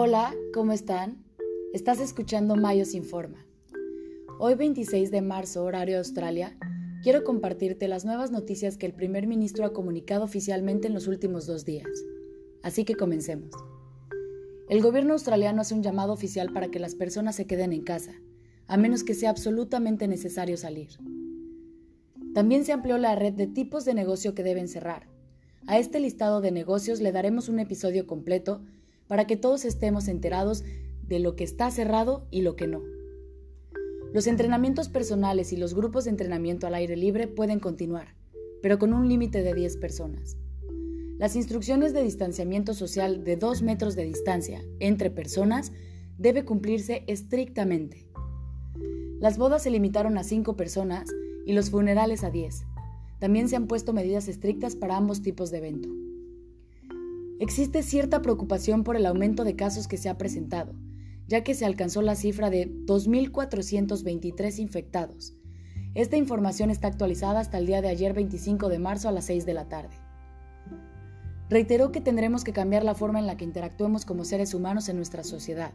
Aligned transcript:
Hola, 0.00 0.32
¿cómo 0.54 0.70
están? 0.70 1.24
Estás 1.74 1.98
escuchando 1.98 2.54
Mayos 2.54 2.94
Informa. 2.94 3.44
Hoy 4.38 4.54
26 4.54 5.10
de 5.10 5.22
marzo, 5.22 5.64
horario 5.64 5.94
de 5.94 5.98
Australia, 5.98 6.56
quiero 7.02 7.24
compartirte 7.24 7.88
las 7.88 8.04
nuevas 8.04 8.30
noticias 8.30 8.78
que 8.78 8.86
el 8.86 8.94
primer 8.94 9.26
ministro 9.26 9.66
ha 9.66 9.72
comunicado 9.72 10.22
oficialmente 10.22 10.86
en 10.86 10.94
los 10.94 11.08
últimos 11.08 11.48
dos 11.48 11.64
días. 11.64 11.88
Así 12.62 12.84
que 12.84 12.94
comencemos. 12.94 13.50
El 14.68 14.82
gobierno 14.82 15.14
australiano 15.14 15.62
hace 15.62 15.74
un 15.74 15.82
llamado 15.82 16.12
oficial 16.12 16.52
para 16.52 16.68
que 16.68 16.78
las 16.78 16.94
personas 16.94 17.34
se 17.34 17.48
queden 17.48 17.72
en 17.72 17.82
casa, 17.82 18.12
a 18.68 18.76
menos 18.76 19.02
que 19.02 19.14
sea 19.14 19.30
absolutamente 19.30 20.06
necesario 20.06 20.56
salir. 20.56 20.90
También 22.34 22.64
se 22.64 22.70
amplió 22.70 22.98
la 22.98 23.16
red 23.16 23.32
de 23.32 23.48
tipos 23.48 23.84
de 23.84 23.94
negocio 23.94 24.32
que 24.36 24.44
deben 24.44 24.68
cerrar. 24.68 25.08
A 25.66 25.76
este 25.76 25.98
listado 25.98 26.40
de 26.40 26.52
negocios 26.52 27.00
le 27.00 27.10
daremos 27.10 27.48
un 27.48 27.58
episodio 27.58 28.06
completo 28.06 28.62
para 29.08 29.26
que 29.26 29.36
todos 29.36 29.64
estemos 29.64 30.06
enterados 30.06 30.64
de 31.02 31.18
lo 31.18 31.34
que 31.34 31.44
está 31.44 31.70
cerrado 31.70 32.26
y 32.30 32.42
lo 32.42 32.54
que 32.54 32.66
no. 32.66 32.82
Los 34.12 34.26
entrenamientos 34.26 34.88
personales 34.88 35.52
y 35.52 35.56
los 35.56 35.74
grupos 35.74 36.04
de 36.04 36.10
entrenamiento 36.10 36.66
al 36.66 36.74
aire 36.74 36.96
libre 36.96 37.26
pueden 37.26 37.60
continuar, 37.60 38.14
pero 38.62 38.78
con 38.78 38.92
un 38.92 39.08
límite 39.08 39.42
de 39.42 39.54
10 39.54 39.76
personas. 39.78 40.36
Las 41.18 41.34
instrucciones 41.34 41.92
de 41.92 42.02
distanciamiento 42.02 42.74
social 42.74 43.24
de 43.24 43.36
2 43.36 43.62
metros 43.62 43.96
de 43.96 44.04
distancia 44.04 44.62
entre 44.78 45.10
personas 45.10 45.72
debe 46.16 46.44
cumplirse 46.44 47.04
estrictamente. 47.06 48.06
Las 49.18 49.36
bodas 49.36 49.64
se 49.64 49.70
limitaron 49.70 50.16
a 50.16 50.22
5 50.22 50.56
personas 50.56 51.08
y 51.44 51.52
los 51.52 51.70
funerales 51.70 52.22
a 52.24 52.30
10. 52.30 52.64
También 53.18 53.48
se 53.48 53.56
han 53.56 53.66
puesto 53.66 53.92
medidas 53.92 54.28
estrictas 54.28 54.76
para 54.76 54.96
ambos 54.96 55.22
tipos 55.22 55.50
de 55.50 55.58
evento. 55.58 55.88
Existe 57.40 57.84
cierta 57.84 58.20
preocupación 58.20 58.82
por 58.82 58.96
el 58.96 59.06
aumento 59.06 59.44
de 59.44 59.54
casos 59.54 59.86
que 59.86 59.96
se 59.96 60.08
ha 60.08 60.18
presentado, 60.18 60.74
ya 61.28 61.44
que 61.44 61.54
se 61.54 61.64
alcanzó 61.64 62.02
la 62.02 62.16
cifra 62.16 62.50
de 62.50 62.68
2.423 62.68 64.58
infectados. 64.58 65.34
Esta 65.94 66.16
información 66.16 66.70
está 66.70 66.88
actualizada 66.88 67.38
hasta 67.38 67.58
el 67.58 67.66
día 67.66 67.80
de 67.80 67.90
ayer 67.90 68.12
25 68.12 68.68
de 68.68 68.80
marzo 68.80 69.08
a 69.08 69.12
las 69.12 69.26
6 69.26 69.46
de 69.46 69.54
la 69.54 69.68
tarde. 69.68 69.94
Reiteró 71.48 71.92
que 71.92 72.00
tendremos 72.00 72.42
que 72.42 72.52
cambiar 72.52 72.82
la 72.82 72.96
forma 72.96 73.20
en 73.20 73.26
la 73.28 73.36
que 73.36 73.44
interactuemos 73.44 74.04
como 74.04 74.24
seres 74.24 74.52
humanos 74.52 74.88
en 74.88 74.96
nuestra 74.96 75.22
sociedad, 75.22 75.72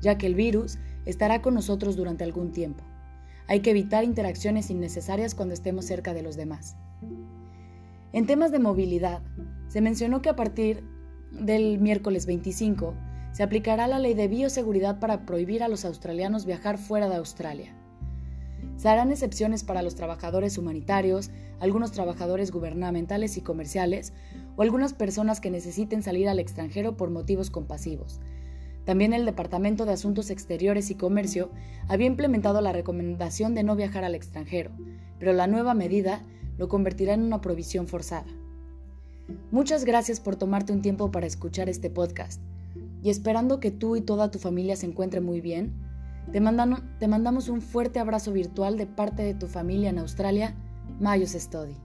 ya 0.00 0.18
que 0.18 0.26
el 0.28 0.36
virus 0.36 0.78
estará 1.04 1.42
con 1.42 1.54
nosotros 1.54 1.96
durante 1.96 2.22
algún 2.22 2.52
tiempo. 2.52 2.84
Hay 3.48 3.58
que 3.58 3.70
evitar 3.70 4.04
interacciones 4.04 4.70
innecesarias 4.70 5.34
cuando 5.34 5.52
estemos 5.52 5.84
cerca 5.84 6.14
de 6.14 6.22
los 6.22 6.36
demás. 6.36 6.76
En 8.12 8.26
temas 8.26 8.52
de 8.52 8.60
movilidad, 8.60 9.22
se 9.68 9.80
mencionó 9.80 10.22
que 10.22 10.28
a 10.28 10.36
partir 10.36 10.84
del 11.32 11.78
miércoles 11.78 12.26
25 12.26 12.94
se 13.32 13.42
aplicará 13.42 13.86
la 13.86 13.98
ley 13.98 14.14
de 14.14 14.28
bioseguridad 14.28 15.00
para 15.00 15.24
prohibir 15.24 15.62
a 15.62 15.68
los 15.68 15.84
australianos 15.84 16.44
viajar 16.44 16.78
fuera 16.78 17.08
de 17.08 17.16
Australia. 17.16 17.74
Se 18.76 18.88
harán 18.88 19.10
excepciones 19.10 19.64
para 19.64 19.82
los 19.82 19.94
trabajadores 19.94 20.58
humanitarios, 20.58 21.30
algunos 21.60 21.92
trabajadores 21.92 22.50
gubernamentales 22.50 23.36
y 23.36 23.40
comerciales 23.40 24.12
o 24.56 24.62
algunas 24.62 24.92
personas 24.92 25.40
que 25.40 25.50
necesiten 25.50 26.02
salir 26.02 26.28
al 26.28 26.38
extranjero 26.38 26.96
por 26.96 27.10
motivos 27.10 27.50
compasivos. 27.50 28.20
También 28.84 29.12
el 29.12 29.24
Departamento 29.24 29.86
de 29.86 29.92
Asuntos 29.92 30.30
Exteriores 30.30 30.90
y 30.90 30.96
Comercio 30.96 31.50
había 31.88 32.08
implementado 32.08 32.60
la 32.60 32.72
recomendación 32.72 33.54
de 33.54 33.62
no 33.62 33.76
viajar 33.76 34.04
al 34.04 34.14
extranjero, 34.14 34.72
pero 35.18 35.32
la 35.32 35.46
nueva 35.46 35.74
medida 35.74 36.22
lo 36.58 36.68
convertirá 36.68 37.14
en 37.14 37.22
una 37.22 37.40
provisión 37.40 37.86
forzada. 37.86 38.26
Muchas 39.50 39.84
gracias 39.84 40.20
por 40.20 40.36
tomarte 40.36 40.72
un 40.72 40.82
tiempo 40.82 41.10
para 41.10 41.26
escuchar 41.26 41.68
este 41.68 41.90
podcast 41.90 42.40
y 43.02 43.10
esperando 43.10 43.60
que 43.60 43.70
tú 43.70 43.96
y 43.96 44.00
toda 44.00 44.30
tu 44.30 44.38
familia 44.38 44.76
se 44.76 44.86
encuentren 44.86 45.24
muy 45.24 45.40
bien, 45.40 45.72
te, 46.30 46.40
mandamos 46.40 47.48
un 47.48 47.60
fuerte 47.60 47.98
abrazo 47.98 48.32
virtual 48.32 48.76
de 48.76 48.86
parte 48.86 49.22
de 49.22 49.34
tu 49.34 49.48
familia 49.48 49.90
en 49.90 49.98
Australia, 49.98 50.54
Mayos 51.00 51.32
Study. 51.32 51.76